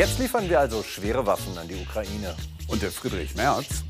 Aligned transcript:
Jetzt 0.00 0.18
liefern 0.18 0.48
wir 0.48 0.58
also 0.58 0.82
schwere 0.82 1.26
Waffen 1.26 1.58
an 1.58 1.68
die 1.68 1.74
Ukraine. 1.74 2.34
Und 2.68 2.80
der 2.80 2.90
Friedrich 2.90 3.34
Merz? 3.34 3.84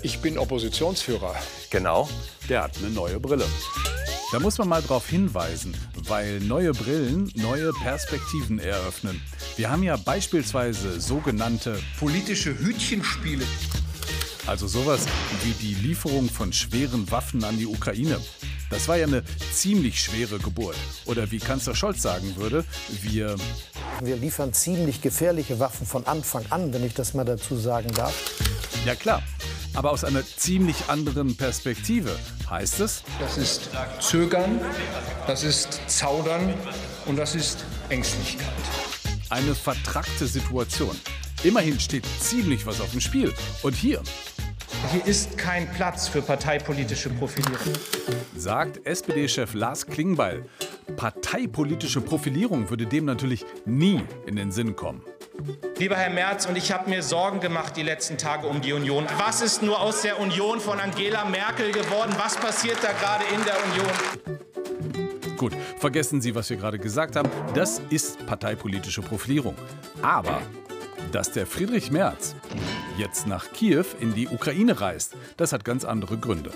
Ich 0.00 0.20
bin 0.20 0.38
Oppositionsführer. 0.38 1.34
Genau. 1.68 2.08
Der 2.48 2.62
hat 2.62 2.78
eine 2.78 2.88
neue 2.88 3.20
Brille. 3.20 3.44
Da 4.32 4.40
muss 4.40 4.56
man 4.56 4.70
mal 4.70 4.80
drauf 4.80 5.06
hinweisen, 5.10 5.76
weil 6.08 6.40
neue 6.40 6.72
Brillen 6.72 7.30
neue 7.34 7.74
Perspektiven 7.74 8.58
eröffnen. 8.58 9.20
Wir 9.56 9.70
haben 9.70 9.82
ja 9.82 9.98
beispielsweise 9.98 11.02
sogenannte 11.02 11.78
politische 11.98 12.58
Hütchenspiele. 12.58 13.44
Also 14.46 14.66
sowas 14.66 15.04
wie 15.42 15.52
die 15.52 15.74
Lieferung 15.74 16.30
von 16.30 16.50
schweren 16.54 17.10
Waffen 17.10 17.44
an 17.44 17.58
die 17.58 17.66
Ukraine. 17.66 18.18
Das 18.70 18.88
war 18.88 18.96
ja 18.96 19.06
eine 19.06 19.22
ziemlich 19.52 20.00
schwere 20.00 20.38
Geburt. 20.38 20.76
Oder 21.04 21.30
wie 21.30 21.38
Kanzler 21.38 21.74
Scholz 21.74 22.02
sagen 22.02 22.36
würde, 22.36 22.64
wir. 23.02 23.36
Wir 24.02 24.16
liefern 24.16 24.52
ziemlich 24.52 25.00
gefährliche 25.00 25.58
Waffen 25.58 25.86
von 25.86 26.06
Anfang 26.06 26.44
an, 26.50 26.72
wenn 26.72 26.84
ich 26.84 26.94
das 26.94 27.14
mal 27.14 27.24
dazu 27.24 27.56
sagen 27.56 27.92
darf. 27.94 28.14
Ja 28.84 28.94
klar, 28.94 29.22
aber 29.74 29.90
aus 29.90 30.04
einer 30.04 30.24
ziemlich 30.24 30.76
anderen 30.88 31.36
Perspektive. 31.36 32.10
Heißt 32.48 32.80
es? 32.80 33.02
Das 33.20 33.38
ist 33.38 33.70
Zögern, 34.00 34.60
das 35.26 35.44
ist 35.44 35.80
Zaudern 35.86 36.54
und 37.06 37.16
das 37.16 37.34
ist 37.34 37.64
Ängstlichkeit. 37.88 38.46
Eine 39.28 39.54
vertrackte 39.54 40.26
Situation. 40.26 40.96
Immerhin 41.42 41.78
steht 41.78 42.04
ziemlich 42.20 42.66
was 42.66 42.80
auf 42.80 42.90
dem 42.90 43.00
Spiel. 43.00 43.32
Und 43.62 43.74
hier. 43.74 44.02
Hier 44.92 45.04
ist 45.04 45.36
kein 45.36 45.68
Platz 45.72 46.06
für 46.06 46.22
parteipolitische 46.22 47.10
Profilierung. 47.10 47.72
Sagt 48.36 48.86
SPD-Chef 48.86 49.54
Lars 49.54 49.86
Klingbeil. 49.86 50.44
Parteipolitische 50.96 52.00
Profilierung 52.00 52.70
würde 52.70 52.86
dem 52.86 53.04
natürlich 53.04 53.44
nie 53.64 54.00
in 54.26 54.36
den 54.36 54.52
Sinn 54.52 54.76
kommen. 54.76 55.02
Lieber 55.78 55.96
Herr 55.96 56.10
Merz, 56.10 56.46
und 56.46 56.56
ich 56.56 56.70
habe 56.72 56.88
mir 56.88 57.02
Sorgen 57.02 57.40
gemacht 57.40 57.76
die 57.76 57.82
letzten 57.82 58.16
Tage 58.16 58.46
um 58.46 58.60
die 58.60 58.72
Union. 58.72 59.06
Was 59.18 59.42
ist 59.42 59.62
nur 59.62 59.80
aus 59.80 60.02
der 60.02 60.20
Union 60.20 60.60
von 60.60 60.78
Angela 60.78 61.24
Merkel 61.24 61.72
geworden? 61.72 62.14
Was 62.18 62.36
passiert 62.36 62.78
da 62.82 62.92
gerade 62.92 63.24
in 63.34 63.44
der 63.44 63.56
Union? 63.64 65.36
Gut, 65.36 65.52
vergessen 65.78 66.20
Sie, 66.20 66.34
was 66.34 66.48
wir 66.48 66.56
gerade 66.56 66.78
gesagt 66.78 67.16
haben. 67.16 67.28
Das 67.54 67.82
ist 67.90 68.24
parteipolitische 68.26 69.02
Profilierung. 69.02 69.54
Aber 70.02 70.40
dass 71.12 71.32
der 71.32 71.46
Friedrich 71.46 71.90
Merz 71.90 72.34
jetzt 72.96 73.26
nach 73.26 73.52
Kiew 73.52 73.84
in 74.00 74.14
die 74.14 74.28
Ukraine 74.28 74.80
reist, 74.80 75.14
das 75.36 75.52
hat 75.52 75.64
ganz 75.64 75.84
andere 75.84 76.18
Gründe. 76.18 76.50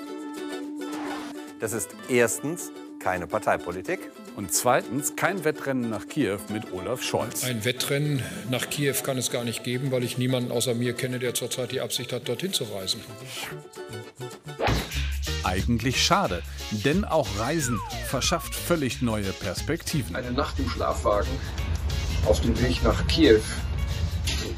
Das 1.60 1.72
ist 1.72 1.90
erstens 2.08 2.70
keine 3.00 3.26
Parteipolitik. 3.26 4.10
Und 4.36 4.52
zweitens 4.52 5.16
kein 5.16 5.44
Wettrennen 5.44 5.90
nach 5.90 6.06
Kiew 6.06 6.38
mit 6.50 6.72
Olaf 6.72 7.02
Scholz. 7.02 7.44
Ein 7.44 7.64
Wettrennen 7.64 8.22
nach 8.48 8.70
Kiew 8.70 8.94
kann 9.02 9.18
es 9.18 9.30
gar 9.30 9.44
nicht 9.44 9.64
geben, 9.64 9.90
weil 9.90 10.04
ich 10.04 10.18
niemanden 10.18 10.52
außer 10.52 10.74
mir 10.74 10.92
kenne, 10.92 11.18
der 11.18 11.34
zurzeit 11.34 11.72
die 11.72 11.80
Absicht 11.80 12.12
hat, 12.12 12.28
dorthin 12.28 12.52
zu 12.52 12.64
reisen. 12.64 13.00
Eigentlich 15.42 16.02
schade, 16.02 16.42
denn 16.70 17.04
auch 17.04 17.26
Reisen 17.38 17.80
verschafft 18.06 18.54
völlig 18.54 19.02
neue 19.02 19.32
Perspektiven. 19.32 20.14
Eine 20.14 20.32
Nacht 20.32 20.58
im 20.58 20.68
Schlafwagen 20.68 21.30
auf 22.26 22.40
dem 22.40 22.58
Weg 22.60 22.82
nach 22.84 23.06
Kiew. 23.08 23.40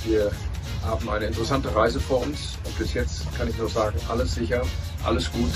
Wir 0.04 0.32
haben 0.84 1.08
eine 1.08 1.26
interessante 1.26 1.74
Reise 1.74 2.00
vor 2.00 2.22
uns 2.22 2.58
und 2.64 2.76
bis 2.78 2.94
jetzt 2.94 3.26
kann 3.36 3.48
ich 3.48 3.56
nur 3.56 3.68
sagen, 3.68 3.98
alles 4.08 4.34
sicher, 4.34 4.62
alles 5.04 5.30
gut. 5.30 5.52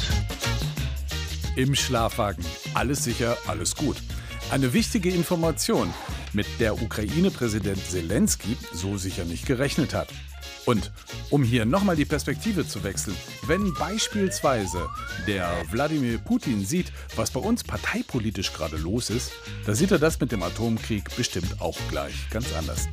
Im 1.57 1.75
Schlafwagen. 1.75 2.45
Alles 2.75 3.05
sicher, 3.05 3.37
alles 3.47 3.75
gut. 3.75 3.97
Eine 4.51 4.73
wichtige 4.73 5.11
Information, 5.11 5.93
mit 6.33 6.47
der 6.61 6.81
Ukraine-Präsident 6.81 7.85
Zelensky 7.85 8.57
so 8.73 8.99
sicher 8.99 9.25
nicht 9.25 9.47
gerechnet 9.47 9.95
hat. 9.95 10.09
Und 10.67 10.93
um 11.31 11.43
hier 11.43 11.65
nochmal 11.65 11.97
die 11.97 12.05
Perspektive 12.05 12.67
zu 12.67 12.85
wechseln, 12.85 13.17
wenn 13.47 13.73
beispielsweise 13.75 14.89
der 15.27 15.49
Wladimir 15.71 16.19
Putin 16.19 16.65
sieht, 16.65 16.93
was 17.15 17.31
bei 17.31 17.41
uns 17.41 17.65
parteipolitisch 17.65 18.53
gerade 18.53 18.77
los 18.77 19.09
ist, 19.11 19.33
da 19.65 19.75
sieht 19.75 19.93
er 19.93 19.99
das 19.99 20.21
mit 20.21 20.33
dem 20.33 20.43
Atomkrieg 20.43 21.15
bestimmt 21.17 21.61
auch 21.61 21.79
gleich 21.89 22.29
ganz 22.31 22.53
anders. 22.53 22.89